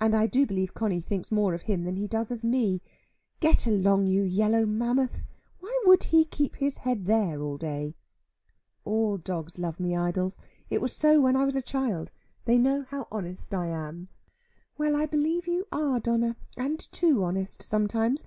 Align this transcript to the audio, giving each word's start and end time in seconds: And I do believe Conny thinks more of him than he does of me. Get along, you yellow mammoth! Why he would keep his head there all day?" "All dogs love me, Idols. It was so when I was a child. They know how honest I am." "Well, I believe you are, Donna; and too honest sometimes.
And 0.00 0.14
I 0.16 0.26
do 0.26 0.46
believe 0.46 0.72
Conny 0.72 1.02
thinks 1.02 1.30
more 1.30 1.52
of 1.52 1.60
him 1.60 1.84
than 1.84 1.96
he 1.96 2.06
does 2.08 2.30
of 2.30 2.42
me. 2.42 2.80
Get 3.40 3.66
along, 3.66 4.06
you 4.06 4.22
yellow 4.22 4.64
mammoth! 4.64 5.26
Why 5.60 5.78
he 5.82 5.86
would 5.86 6.30
keep 6.30 6.56
his 6.56 6.78
head 6.78 7.04
there 7.04 7.42
all 7.42 7.58
day?" 7.58 7.94
"All 8.86 9.18
dogs 9.18 9.58
love 9.58 9.78
me, 9.78 9.94
Idols. 9.94 10.38
It 10.70 10.80
was 10.80 10.94
so 10.96 11.20
when 11.20 11.36
I 11.36 11.44
was 11.44 11.56
a 11.56 11.60
child. 11.60 12.10
They 12.46 12.56
know 12.56 12.84
how 12.88 13.06
honest 13.12 13.52
I 13.52 13.66
am." 13.66 14.08
"Well, 14.78 14.96
I 14.96 15.04
believe 15.04 15.46
you 15.46 15.66
are, 15.70 16.00
Donna; 16.00 16.38
and 16.56 16.80
too 16.90 17.22
honest 17.22 17.62
sometimes. 17.62 18.24